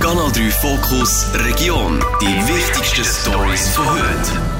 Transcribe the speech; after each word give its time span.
Kanal 0.00 0.30
3 0.30 0.50
Fokus 0.50 1.26
Region. 1.34 1.98
Die 2.22 2.26
wichtigsten 2.26 3.04
Stories 3.04 3.68
von 3.70 3.84
heute. 3.84 4.58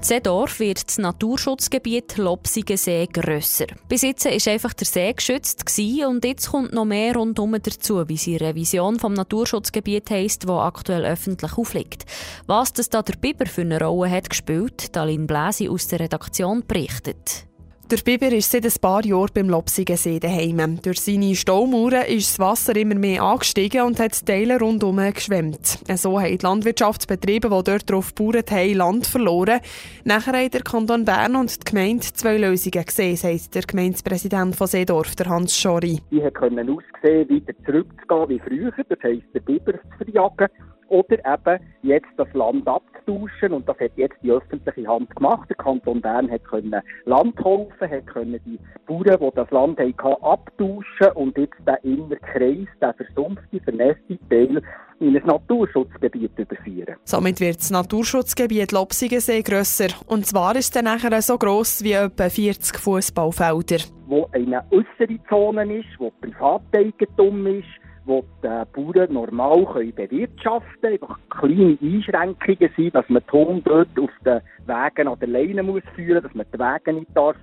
Seedorf 0.00 0.58
wird 0.58 0.88
das 0.88 0.98
Naturschutzgebiet 0.98 2.16
Lopsigensee 2.16 3.06
grösser. 3.06 3.66
Bis 3.88 4.02
jetzt 4.02 4.24
war 4.24 4.52
einfach 4.52 4.72
der 4.74 4.86
See 4.86 5.12
geschützt 5.12 5.64
und 6.06 6.24
jetzt 6.24 6.50
kommt 6.50 6.72
noch 6.72 6.84
mehr 6.84 7.14
rundum 7.14 7.56
dazu, 7.62 8.08
wie 8.08 8.16
sie 8.16 8.36
Revision 8.36 8.98
vom 8.98 9.14
Naturschutzgebiet 9.14 10.10
heisst, 10.10 10.48
wo 10.48 10.58
aktuell 10.58 11.04
öffentlich 11.04 11.56
aufliegt. 11.56 12.04
Was 12.46 12.72
das 12.72 12.90
da 12.90 13.02
der 13.02 13.14
Biber 13.14 13.46
für 13.46 13.60
eine 13.60 13.80
Rolle 13.80 14.10
hat 14.10 14.28
gespielt, 14.28 14.96
Dalin 14.96 15.28
Bläsi 15.28 15.68
aus 15.68 15.86
der 15.86 16.00
Redaktion 16.00 16.64
berichtet. 16.66 17.46
Der 17.88 17.98
Biber 17.98 18.32
ist 18.32 18.50
seit 18.50 18.64
ein 18.64 18.80
paar 18.80 19.04
Jahren 19.04 19.30
beim 19.32 19.48
Lopsigensee 19.48 20.18
daheim. 20.18 20.82
Durch 20.82 21.00
seine 21.00 21.36
Staumauern 21.36 22.04
ist 22.08 22.30
das 22.32 22.38
Wasser 22.40 22.74
immer 22.74 22.96
mehr 22.96 23.22
angestiegen 23.22 23.82
und 23.82 24.00
hat 24.00 24.26
Teile 24.26 24.58
rundum 24.58 24.96
geschwemmt. 24.96 25.78
So 25.94 26.20
haben 26.20 26.36
die 26.36 26.44
Landwirtschaftsbetriebe, 26.44 27.48
die 27.48 27.62
dort 27.62 27.88
drauf 27.88 28.12
gebaut 28.12 28.50
haben, 28.50 28.74
Land 28.74 29.06
verloren. 29.06 29.60
Nachher 30.02 30.32
haben 30.32 30.50
der 30.50 30.62
Kanton 30.62 31.04
Bern 31.04 31.36
und 31.36 31.60
die 31.60 31.70
Gemeinde 31.70 32.02
zwei 32.02 32.38
Lösungen 32.38 32.84
gesehen, 32.84 33.14
sagt 33.14 33.54
der 33.54 33.62
Gemeindepräsident 33.62 34.56
von 34.56 34.66
Seedorf, 34.66 35.14
der 35.14 35.26
Hans 35.26 35.56
Schori. 35.56 36.00
Die 36.10 36.20
können 36.32 36.68
aussehen, 36.68 37.28
wieder 37.28 37.54
zurückzugehen 37.64 38.28
wie 38.28 38.40
früher, 38.40 38.72
das 38.88 38.98
heisst, 39.04 39.32
der 39.32 39.40
Biber 39.40 39.74
zu 39.74 40.04
verjagen 40.04 40.48
oder 40.88 41.18
eben 41.18 41.64
jetzt 41.82 42.08
das 42.16 42.32
Land 42.32 42.66
abzutauschen 42.66 43.52
und 43.52 43.68
das 43.68 43.78
hat 43.78 43.92
jetzt 43.96 44.16
die 44.22 44.30
öffentliche 44.30 44.88
Hand 44.88 45.14
gemacht. 45.14 45.48
Der 45.48 45.56
Kanton 45.56 46.00
Bern 46.00 46.30
hat 46.30 46.44
können 46.44 46.80
Land 47.04 47.36
kaufen, 47.36 47.90
hat 47.90 48.06
können 48.06 48.40
die 48.44 48.58
Bauern, 48.86 49.18
die 49.20 49.34
das 49.34 49.50
Land 49.50 49.78
hatten, 49.78 50.22
abtauschen 50.22 51.12
und 51.14 51.36
jetzt 51.38 51.54
den 51.66 51.92
inneren 51.92 52.20
Kreis, 52.20 52.68
den 52.80 52.94
versumpften, 52.94 53.60
vernässten 53.60 54.18
Teil 54.28 54.62
in 54.98 55.16
ein 55.16 55.26
Naturschutzgebiet 55.26 56.38
überführen. 56.38 56.96
Somit 57.04 57.40
wird 57.40 57.58
das 57.58 57.70
Naturschutzgebiet 57.70 58.72
Lopsigensee 58.72 59.42
grösser. 59.42 59.88
Und 60.06 60.26
zwar 60.26 60.56
ist 60.56 60.66
es 60.66 60.70
dann 60.70 60.84
nachher 60.84 61.20
so 61.20 61.36
gross 61.36 61.82
wie 61.84 61.92
etwa 61.92 62.28
40 62.28 62.78
Fußballfelder. 62.78 63.78
Wo 64.06 64.28
eine 64.32 64.64
äußere 64.70 65.18
Zone 65.28 65.80
ist, 65.80 65.88
wo 65.98 66.10
Privateigentum 66.20 67.46
ist, 67.46 67.66
wo 68.06 68.24
die 68.42 68.48
Bauern 68.72 69.12
normal 69.12 69.66
können 69.66 69.94
bewirtschaften 69.94 70.80
können. 70.80 70.92
Einfach 70.94 71.18
kleine 71.30 71.78
Einschränkungen 71.82 72.70
sind, 72.76 72.94
dass 72.94 73.08
man 73.08 73.22
die 73.26 73.32
Hunde 73.32 73.62
dort 73.64 73.98
auf 73.98 74.10
den 74.24 74.40
Wegen 74.66 75.08
an 75.08 75.18
der 75.18 75.28
Leine 75.28 75.62
muss 75.62 75.82
führen 75.94 76.22
dass 76.22 76.34
man 76.34 76.46
die 76.52 76.58
Wege 76.58 76.92
nicht 76.92 77.10
darf 77.14 77.36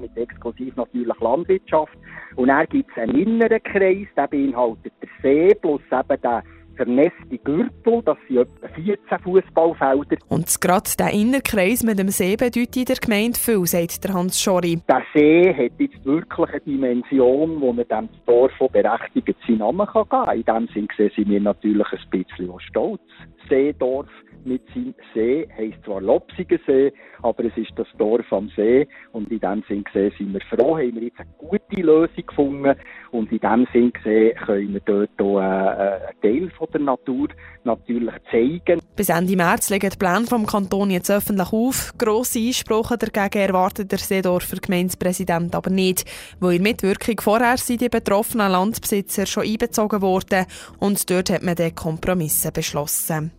mit 0.00 0.16
exklusiv 0.16 0.74
natürlich 0.76 1.20
Landwirtschaft. 1.20 1.96
Und 2.36 2.48
dann 2.48 2.66
gibt 2.66 2.90
es 2.90 3.02
einen 3.02 3.14
inneren 3.14 3.62
Kreis, 3.62 4.08
der 4.16 4.26
beinhaltet 4.26 4.92
der 5.00 5.08
See 5.22 5.54
plus 5.54 5.80
eben 5.90 6.20
den 6.20 6.42
vernässte 6.76 7.38
Gürtel, 7.42 8.02
das 8.04 8.16
sind 8.28 8.38
etwa 8.38 8.68
14 8.68 9.18
Fußballfelder. 9.20 10.16
Und 10.28 10.60
gerade 10.60 10.90
der 10.98 11.12
Innerkreis 11.12 11.82
mit 11.82 11.98
dem 11.98 12.08
See 12.08 12.36
bedeutet 12.36 12.76
in 12.76 12.84
der 12.84 12.96
Gemeinde 12.96 13.38
viel, 13.38 13.66
sagt 13.66 14.04
der 14.04 14.14
Hans 14.14 14.40
Schori. 14.40 14.80
Der 14.88 15.02
See 15.14 15.54
hat 15.54 15.72
jetzt 15.78 16.04
wirklich 16.04 16.50
eine 16.50 16.60
Dimension, 16.60 17.60
wo 17.60 17.72
man 17.72 17.86
dem 17.88 18.08
Dorf 18.26 18.52
berechtigt 18.72 19.36
seinen 19.46 19.58
Namen 19.58 19.86
geben 19.92 20.08
kann. 20.08 20.36
In 20.36 20.44
dem 20.44 20.68
Sinne 20.74 21.10
sind 21.14 21.28
wir 21.28 21.40
natürlich 21.40 21.86
ein 21.92 22.10
bisschen 22.10 22.60
stolz. 22.60 23.00
Seedorf 23.48 24.08
mit 24.46 24.62
seinem 24.72 24.94
See, 25.12 25.48
heisst 25.56 25.84
zwar 25.84 26.00
Lopsiger 26.00 26.58
See, 26.66 26.92
aber 27.22 27.44
es 27.44 27.56
ist 27.56 27.72
das 27.76 27.88
Dorf 27.98 28.32
am 28.32 28.48
See 28.54 28.86
und 29.12 29.30
in 29.30 29.40
dem 29.40 29.62
Sinn 29.68 29.84
gesehen 29.84 30.12
sind 30.16 30.32
wir 30.32 30.40
froh, 30.42 30.76
haben 30.78 30.94
wir 30.94 31.02
jetzt 31.02 31.18
eine 31.18 31.30
gute 31.38 31.80
Lösung 31.82 32.26
gefunden 32.26 32.74
und 33.16 33.32
in 33.32 33.38
dem 33.38 33.66
Sinn 33.72 33.92
gesehen 33.92 34.36
können 34.44 34.74
wir 34.74 34.80
dort 34.80 35.20
auch 35.20 35.38
äh, 35.38 35.42
einen 35.42 36.20
Teil 36.22 36.50
von 36.56 36.68
der 36.72 36.80
Natur 36.80 37.28
natürlich 37.64 38.14
zeigen. 38.30 38.80
Bis 38.94 39.08
Ende 39.08 39.36
März 39.36 39.70
legen 39.70 39.90
die 39.90 39.96
Pläne 39.96 40.26
vom 40.26 40.46
Kanton 40.46 40.90
jetzt 40.90 41.10
öffentlich 41.10 41.52
auf. 41.52 41.92
Grosse 41.98 42.38
Einsprachen 42.38 42.98
dagegen 42.98 43.48
erwartet 43.48 43.90
der 43.90 43.98
Seedorfer 43.98 44.58
Gemeindepräsident 44.58 45.54
aber 45.54 45.70
nicht, 45.70 46.04
weil 46.40 46.56
in 46.56 46.62
Mitwirkung 46.62 47.20
vorher 47.20 47.56
sind 47.56 47.80
die 47.80 47.88
betroffenen 47.88 48.52
Landbesitzer 48.52 49.26
schon 49.26 49.44
einbezogen 49.44 50.02
worden 50.02 50.46
und 50.78 51.10
dort 51.10 51.30
hat 51.30 51.42
man 51.42 51.56
den 51.56 51.74
Kompromisse 51.74 52.52
beschlossen. 52.52 53.32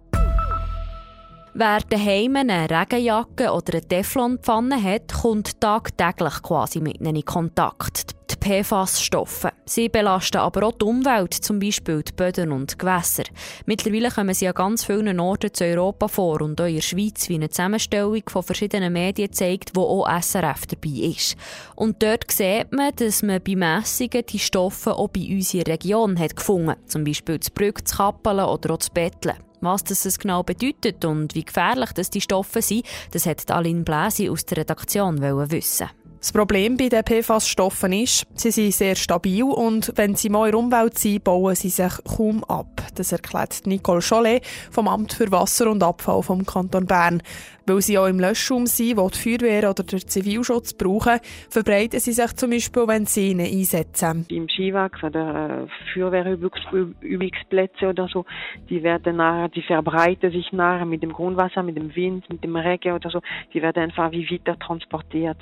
Wer 1.53 1.79
daheim 1.89 2.35
eine 2.35 2.69
Regenjacke 2.69 3.51
oder 3.51 3.73
eine 3.73 3.81
Teflonpfanne 3.81 4.81
hat, 4.81 5.11
kommt 5.11 5.59
tagtäglich 5.59 6.41
quasi 6.43 6.79
mit 6.79 6.99
ihnen 6.99 7.15
in 7.15 7.25
Kontakt. 7.25 8.11
Die 8.29 8.35
PFAS-Stoffe. 8.35 9.53
Sie 9.65 9.89
belasten 9.89 10.37
aber 10.37 10.67
auch 10.67 10.73
die 10.73 10.85
Umwelt, 10.85 11.33
zum 11.33 11.59
Beispiel 11.59 12.03
die 12.03 12.11
Böden 12.11 12.51
und 12.51 12.73
die 12.73 12.77
Gewässer. 12.77 13.23
Mittlerweile 13.65 14.11
kommen 14.11 14.33
sie 14.33 14.47
an 14.47 14.53
ganz 14.53 14.83
vielen 14.83 15.19
Orten 15.19 15.53
zu 15.53 15.63
Europa 15.63 16.07
vor 16.07 16.41
und 16.41 16.59
auch 16.59 16.65
in 16.65 16.75
der 16.75 16.81
Schweiz, 16.81 17.29
wie 17.29 17.35
eine 17.35 17.49
Zusammenstellung 17.49 18.21
von 18.27 18.43
verschiedenen 18.43 18.93
Medien 18.93 19.31
zeigt, 19.31 19.71
wo 19.75 20.03
auch 20.03 20.21
SRF 20.21 20.67
dabei 20.67 21.07
ist. 21.07 21.37
Und 21.75 22.03
dort 22.03 22.29
sieht 22.29 22.71
man, 22.73 22.93
dass 22.97 23.23
man 23.23 23.41
bei 23.41 23.55
Messungen 23.55 24.25
die 24.27 24.39
Stoffe 24.39 24.93
auch 24.93 25.07
bei 25.07 25.21
uns 25.21 25.53
in 25.53 25.63
der 25.63 25.73
Region 25.73 26.19
hat 26.19 26.35
gefunden 26.35 26.75
zum 26.85 27.05
Beispiel 27.05 27.39
zu 27.39 27.51
Brügg, 27.51 27.87
zu 27.87 27.95
Kappeln 27.95 28.41
oder 28.41 28.73
auch 28.73 28.79
zu 28.79 28.91
Betteln. 28.91 29.46
Was 29.61 29.83
das 29.83 30.19
genau 30.19 30.43
bedeutet 30.43 31.03
und 31.05 31.33
wie 31.35 31.43
gefährlich 31.43 31.91
das 31.93 32.09
die 32.09 32.21
Stoffe 32.21 32.61
sind, 32.61 32.85
das 33.11 33.25
hat 33.25 33.49
Aline 33.49 33.83
Bläsi 33.83 34.29
aus 34.29 34.45
der 34.45 34.57
Redaktion 34.57 35.21
wissen. 35.21 35.89
Das 36.19 36.31
Problem 36.31 36.77
bei 36.77 36.89
den 36.89 37.03
PFAS-Stoffen 37.03 37.93
ist, 37.93 38.23
sie 38.33 38.51
sind 38.51 38.73
sehr 38.73 38.95
stabil 38.95 39.43
und 39.43 39.93
wenn 39.95 40.15
sie 40.15 40.29
mal 40.29 40.47
in 40.47 40.51
der 40.51 40.59
Umwelt 40.59 40.97
sind, 40.97 41.23
bauen 41.23 41.55
sie 41.55 41.69
sich 41.69 41.93
kaum 42.03 42.43
ab. 42.43 42.81
Das 42.95 43.11
erklärt 43.11 43.61
Nicole 43.65 44.01
Chollet 44.01 44.43
vom 44.71 44.87
Amt 44.87 45.13
für 45.13 45.31
Wasser 45.31 45.69
und 45.69 45.83
Abfall 45.83 46.23
vom 46.23 46.45
Kanton 46.45 46.85
Bern. 46.85 47.21
Weil 47.67 47.81
sie 47.81 47.97
auch 47.97 48.07
im 48.07 48.19
Löschraum 48.19 48.65
sind, 48.65 48.97
wo 48.97 49.09
die 49.09 49.17
Feuerwehr 49.17 49.69
oder 49.69 49.83
der 49.83 49.99
Zivilschutz 49.99 50.73
brauchen, 50.73 51.19
verbreiten 51.49 51.99
sie 51.99 52.13
sich 52.13 52.33
zum 52.37 52.51
Beispiel, 52.51 52.87
wenn 52.87 53.05
sie 53.05 53.31
ihn 53.31 53.41
einsetzen. 53.41 54.25
Im 54.29 54.47
Skiwachs 54.47 55.03
oder 55.03 55.65
äh, 55.65 55.93
Feuerwehrübungsplätze 55.93 57.87
oder 57.89 58.07
so, 58.07 58.25
die 58.69 58.83
werden 58.83 59.17
nachher, 59.17 59.49
die 59.49 59.63
verbreiten 59.63 60.31
sich 60.31 60.53
nachher 60.53 60.85
mit 60.85 61.03
dem 61.03 61.11
Grundwasser, 61.11 61.61
mit 61.61 61.75
dem 61.75 61.93
Wind, 61.93 62.29
mit 62.29 62.41
dem 62.41 62.55
Regen 62.55 62.93
oder 62.93 63.09
so, 63.09 63.19
die 63.53 63.61
werden 63.61 63.83
einfach 63.83 64.11
wie 64.13 64.29
weiter 64.31 64.57
transportiert. 64.57 65.37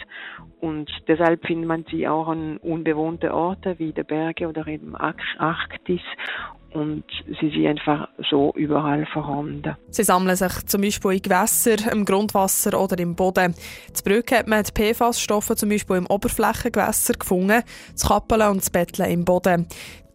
Und 0.61 0.89
deshalb 1.07 1.45
findet 1.45 1.67
man 1.67 1.85
sie 1.91 2.07
auch 2.07 2.27
an 2.27 2.57
unbewohnten 2.57 3.29
Orten 3.29 3.77
wie 3.77 3.91
der 3.91 4.03
Berge 4.03 4.47
oder 4.47 4.65
im 4.65 4.95
Arktis 4.95 6.01
und 6.75 7.03
sie 7.39 7.49
sind 7.49 7.67
einfach 7.67 8.09
so 8.29 8.53
überall 8.55 9.05
vorhanden. 9.07 9.75
Sie 9.89 10.03
sammeln 10.03 10.35
sich 10.35 10.65
zum 10.65 10.81
Beispiel 10.81 11.11
in 11.13 11.21
Gewässern, 11.21 11.89
im 11.91 12.05
Grundwasser 12.05 12.79
oder 12.79 12.99
im 12.99 13.15
Boden. 13.15 13.55
Zu 13.93 14.03
Brücke 14.03 14.37
hat 14.37 14.47
man 14.47 14.63
die 14.63 14.71
PFAS-Stoffe 14.71 15.55
zum 15.55 15.69
Beispiel 15.69 15.95
im 15.97 16.07
Oberflächengewässer 16.07 17.13
gefunden, 17.13 17.63
das 17.93 18.07
Kappeln 18.07 18.49
und 18.49 18.57
das 18.57 18.69
Betteln 18.69 19.09
im 19.09 19.25
Boden. 19.25 19.67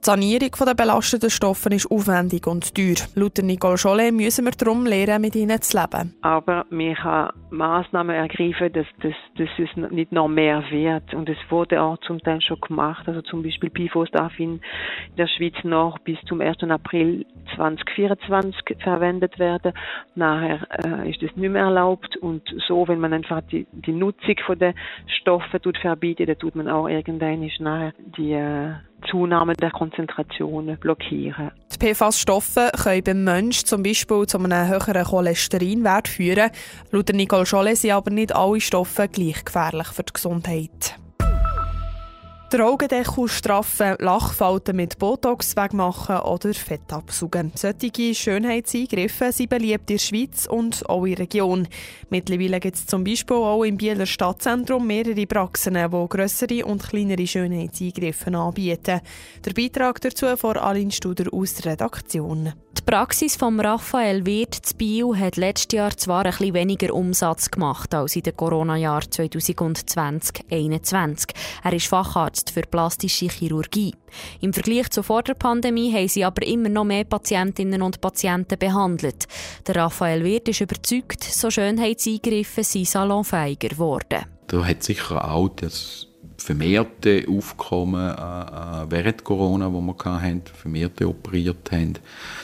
Die 0.02 0.06
Sanierung 0.06 0.52
der 0.64 0.72
belasteten 0.72 1.28
Stoffe 1.28 1.68
ist 1.68 1.90
aufwendig 1.90 2.46
und 2.46 2.74
teuer. 2.74 2.94
Laut 3.16 3.36
Nicole 3.36 3.76
Schollet 3.76 4.14
müssen 4.14 4.46
wir 4.46 4.52
darum 4.52 4.86
lernen, 4.86 5.20
mit 5.20 5.36
ihnen 5.36 5.60
zu 5.60 5.76
leben. 5.76 6.14
Aber 6.22 6.64
wir 6.70 6.94
können 6.94 7.28
Massnahmen 7.50 8.16
ergreifen, 8.16 8.72
dass, 8.72 8.86
dass, 9.02 9.12
dass 9.36 9.48
es 9.58 9.90
nicht 9.90 10.10
noch 10.10 10.28
mehr 10.28 10.64
wird. 10.70 11.12
Und 11.12 11.28
es 11.28 11.36
wurde 11.50 11.82
auch 11.82 11.98
zum 11.98 12.18
Teil 12.20 12.40
schon 12.40 12.58
gemacht. 12.62 13.06
Also 13.06 13.20
zum 13.20 13.42
Beispiel 13.42 13.68
PFOS 13.68 14.10
darf 14.12 14.32
in 14.40 14.62
der 15.18 15.26
Schweiz 15.26 15.56
noch 15.64 15.98
bis 15.98 16.16
zum 16.26 16.40
1. 16.40 16.62
April 16.62 17.26
2024 17.54 18.78
verwendet 18.82 19.38
werden. 19.38 19.74
Nachher 20.14 20.66
äh, 20.82 21.10
ist 21.10 21.22
es 21.22 21.36
nicht 21.36 21.52
mehr 21.52 21.64
erlaubt. 21.64 22.16
Und 22.16 22.42
so, 22.66 22.88
wenn 22.88 23.00
man 23.00 23.12
einfach 23.12 23.42
die, 23.52 23.66
die 23.72 23.92
Nutzung 23.92 24.36
von 24.46 24.58
den 24.58 24.72
Stoffen 25.20 25.60
tut 25.60 25.76
verbieten, 25.76 26.24
dann 26.24 26.38
tut 26.38 26.56
man 26.56 26.68
auch 26.68 26.88
irgendwann 26.88 27.50
nachher 27.58 27.92
die 28.16 28.32
äh, 28.32 28.72
Zunahme 29.10 29.54
der 29.54 29.70
Konzentration 29.70 30.76
blockieren. 30.78 31.50
Die 31.72 31.92
PFAS-Stoffe 31.92 32.70
können 32.82 33.04
beim 33.04 33.24
Menschen 33.24 33.66
zum 33.66 33.82
Beispiel 33.82 34.26
zu 34.26 34.38
einem 34.38 34.68
höheren 34.68 35.04
Cholesterinwert 35.04 36.08
führen. 36.08 36.50
Laut 36.90 37.08
Nicole 37.12 37.46
Scholle 37.46 37.76
sind 37.76 37.92
aber 37.92 38.10
nicht 38.10 38.34
alle 38.34 38.60
Stoffe 38.60 39.08
gleich 39.08 39.44
gefährlich 39.44 39.88
für 39.88 40.02
die 40.02 40.12
Gesundheit. 40.12 40.96
Der 42.52 42.66
Augendeckel 42.66 43.28
straffen, 43.28 43.94
Lachfalten 44.00 44.74
mit 44.74 44.98
Botox 44.98 45.54
wegmachen 45.54 46.16
oder 46.16 46.52
Fett 46.52 46.92
absaugen. 46.92 47.52
Solche 47.54 48.12
Schönheitseingriffe 48.12 49.30
sind 49.30 49.50
beliebt 49.50 49.88
in 49.88 49.96
der 49.96 50.02
Schweiz 50.02 50.48
und 50.50 50.84
auch 50.88 51.04
in 51.04 51.14
der 51.14 51.20
Region. 51.20 51.68
Mittlerweile 52.08 52.58
gibt 52.58 52.74
es 52.74 52.86
zum 52.86 53.04
Beispiel 53.04 53.36
auch 53.36 53.62
im 53.62 53.76
Bieler 53.76 54.04
Stadtzentrum 54.04 54.84
mehrere 54.84 55.28
Praxen, 55.28 55.74
die 55.74 56.08
grössere 56.08 56.66
und 56.66 56.82
kleinere 56.82 57.24
Schönheitseingriffe 57.24 58.36
anbieten. 58.36 59.00
Der 59.44 59.52
Beitrag 59.52 60.00
dazu 60.00 60.36
von 60.36 60.56
Aline 60.56 60.90
Studer 60.90 61.32
aus 61.32 61.54
der 61.54 61.74
Redaktion. 61.74 62.52
Die 62.76 62.82
Praxis 62.82 63.36
von 63.36 63.60
Raphael 63.60 64.26
Wirth 64.26 64.54
zu 64.54 64.74
Bio 64.74 65.14
hat 65.14 65.36
letztes 65.36 65.76
Jahr 65.76 65.96
zwar 65.96 66.24
ein 66.24 66.32
bisschen 66.32 66.54
weniger 66.54 66.92
Umsatz 66.94 67.48
gemacht 67.50 67.94
als 67.94 68.16
in 68.16 68.22
den 68.22 68.36
Corona-Jahren 68.36 69.10
2020-2021. 69.10 71.28
Er 71.62 71.72
ist 71.72 71.86
Facharzt 71.86 72.39
Facharzt 72.40 72.50
für 72.50 72.62
plastische 72.62 73.28
Chirurgie. 73.28 73.94
Im 74.40 74.52
Vergleich 74.52 74.90
zur 74.90 75.04
vor 75.04 75.22
der 75.22 75.34
Pandemie 75.34 75.92
haben 75.92 76.08
sie 76.08 76.24
aber 76.24 76.46
immer 76.46 76.68
noch 76.68 76.84
mehr 76.84 77.04
Patientinnen 77.04 77.82
und 77.82 78.00
Patienten 78.00 78.58
behandelt. 78.58 79.26
Der 79.66 79.76
Raphael 79.76 80.24
Wirth 80.24 80.48
ist 80.48 80.60
überzeugt, 80.60 81.22
so 81.22 81.50
Schönheitseingriffe 81.50 82.64
sind 82.64 82.88
salonfähiger 82.88 83.68
geworden. 83.68 84.24
Da 84.46 84.64
hat 84.64 84.82
sicher 84.82 85.24
auch 85.30 85.48
das 85.48 86.06
vermehrte 86.38 87.26
Aufkommen 87.28 88.10
äh, 88.10 88.90
während 88.90 89.24
Corona, 89.24 89.70
wo 89.70 89.80
wir 89.82 89.94
hatten, 90.04 90.42
vermehrte 90.54 91.06
operiert 91.06 91.70
haben, 91.70 91.94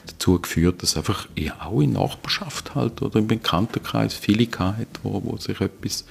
dazu 0.07 0.39
geführt, 0.39 0.83
dass 0.83 0.97
einfach 0.97 1.27
ja, 1.35 1.55
auch 1.65 1.81
in 1.81 1.95
Nachbarschaft 1.95 2.75
halt 2.75 3.01
oder 3.01 3.19
im 3.19 3.27
Bekanntenkreis 3.27 4.15
viele 4.15 4.47
hatten, 4.59 4.87
wo, 5.03 5.23
wo 5.25 5.37
sich 5.39 5.61
etwas 5.61 6.05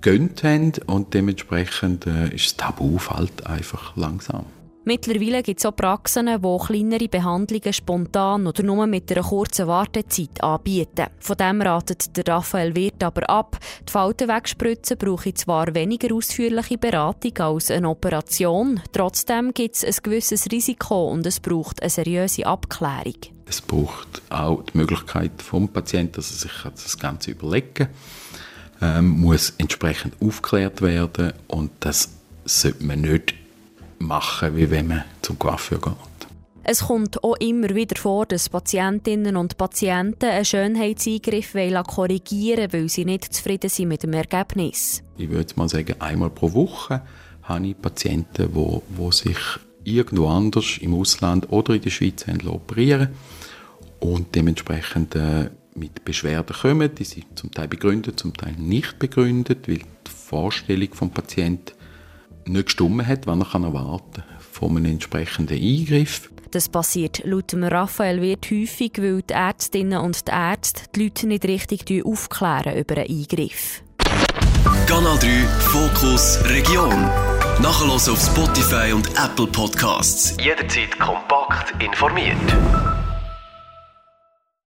gönnt 0.00 0.42
haben 0.44 0.72
und 0.86 1.14
dementsprechend 1.14 2.06
äh, 2.06 2.34
ist 2.34 2.46
das 2.46 2.56
Tabu 2.56 2.98
fällt 2.98 3.46
einfach 3.46 3.96
langsam. 3.96 4.46
Mittlerweile 4.84 5.42
gibt 5.42 5.60
es 5.60 5.66
auch 5.66 5.76
Praxen, 5.76 6.26
die 6.26 6.58
kleinere 6.66 7.08
Behandlungen 7.08 7.72
spontan 7.72 8.46
oder 8.46 8.62
nur 8.62 8.86
mit 8.86 9.12
einer 9.12 9.22
kurzen 9.22 9.66
Wartezeit 9.66 10.42
anbieten. 10.42 11.06
Von 11.18 11.36
dem 11.36 11.60
ratet 11.60 12.16
der 12.16 12.26
Raphael 12.26 12.74
Wirth 12.74 13.04
aber 13.04 13.28
ab. 13.28 13.58
Die 13.86 13.92
Falten 13.92 14.28
wegspritzen 14.28 14.96
brauche 14.96 15.34
zwar 15.34 15.74
weniger 15.74 16.14
ausführliche 16.14 16.78
Beratung 16.78 17.36
als 17.38 17.70
eine 17.70 17.90
Operation, 17.90 18.80
trotzdem 18.90 19.52
gibt 19.52 19.76
es 19.76 19.84
ein 19.84 20.02
gewisses 20.02 20.50
Risiko 20.50 21.10
und 21.10 21.26
es 21.26 21.40
braucht 21.40 21.82
eine 21.82 21.90
seriöse 21.90 22.46
Abklärung. 22.46 23.16
Es 23.46 23.60
braucht 23.60 24.22
auch 24.30 24.62
die 24.62 24.78
Möglichkeit 24.78 25.42
vom 25.42 25.68
Patienten, 25.68 26.14
dass 26.14 26.30
er 26.30 26.36
sich 26.48 26.62
das 26.64 26.98
Ganze 26.98 27.32
überlegen 27.32 27.88
ähm, 28.80 29.08
muss 29.08 29.54
entsprechend 29.58 30.14
aufgeklärt 30.20 30.82
werden 30.82 31.32
und 31.48 31.70
das 31.80 32.10
sollte 32.44 32.84
man 32.84 33.02
nicht 33.02 33.34
machen, 33.98 34.56
wie 34.56 34.70
wenn 34.70 34.88
man 34.88 35.04
zum 35.22 35.38
Coiffeur 35.38 35.80
geht. 35.80 35.94
Es 36.62 36.86
kommt 36.86 37.24
auch 37.24 37.36
immer 37.36 37.70
wieder 37.74 37.96
vor, 37.96 38.26
dass 38.26 38.48
Patientinnen 38.48 39.36
und 39.36 39.56
Patienten 39.56 40.26
einen 40.26 40.44
Schönheitseingriff 40.44 41.54
korrigieren 41.86 42.72
wollen, 42.72 42.82
weil 42.82 42.88
sie 42.88 43.04
nicht 43.04 43.32
zufrieden 43.32 43.70
sind 43.70 43.88
mit 43.88 44.02
dem 44.02 44.12
Ergebnis. 44.12 45.02
Ich 45.16 45.30
würde 45.30 45.52
mal 45.56 45.68
sagen, 45.68 46.00
einmal 46.00 46.30
pro 46.30 46.52
Woche 46.52 47.02
habe 47.42 47.66
ich 47.66 47.80
Patienten, 47.80 48.52
die, 48.54 48.80
die 48.98 49.12
sich 49.12 49.38
irgendwo 49.84 50.28
anders 50.28 50.78
im 50.80 50.94
Ausland 50.94 51.50
oder 51.50 51.74
in 51.74 51.80
der 51.80 51.90
Schweiz 51.90 52.26
operieren 52.46 53.08
und 53.98 54.34
dementsprechend 54.34 55.14
äh, 55.16 55.50
mit 55.80 56.04
Beschwerden 56.04 56.54
kommen. 56.54 56.94
Die 56.94 57.04
sind 57.04 57.26
zum 57.34 57.50
Teil 57.50 57.66
begründet, 57.66 58.20
zum 58.20 58.34
Teil 58.34 58.54
nicht 58.56 58.98
begründet, 58.98 59.66
weil 59.66 59.78
die 59.78 60.10
Vorstellung 60.10 60.90
des 60.90 61.10
Patienten 61.10 61.72
nicht 62.44 62.66
gestimmt 62.66 63.06
hat, 63.06 63.26
was 63.26 63.38
er 63.38 63.64
erwarten 63.64 64.22
kann 64.22 64.40
von 64.52 64.76
einem 64.76 64.92
entsprechenden 64.92 65.58
Eingriff. 65.58 66.30
Das 66.50 66.68
passiert 66.68 67.22
laut 67.24 67.54
Raphael 67.54 68.20
wird 68.20 68.50
häufig, 68.50 68.92
weil 68.98 69.22
die 69.22 69.34
Ärztinnen 69.34 70.00
und 70.00 70.26
die 70.26 70.32
Ärzte 70.32 70.82
die 70.94 71.04
Leute 71.04 71.26
nicht 71.28 71.44
richtig 71.44 72.04
aufklären 72.04 72.76
über 72.76 72.96
einen 72.96 73.08
Eingriff. 73.08 73.82
Kanal 74.86 75.18
3 75.18 75.28
Fokus 75.60 76.38
Region. 76.46 76.90
Nachher 77.62 77.92
auf 77.92 78.20
Spotify 78.20 78.92
und 78.92 79.08
Apple 79.10 79.46
Podcasts. 79.46 80.36
Jederzeit 80.42 80.98
kompakt 80.98 81.80
informiert. 81.82 82.99